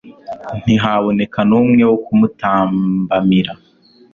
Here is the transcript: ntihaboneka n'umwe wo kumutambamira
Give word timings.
ntihaboneka 0.63 1.39
n'umwe 1.49 1.83
wo 1.89 1.97
kumutambamira 2.05 3.51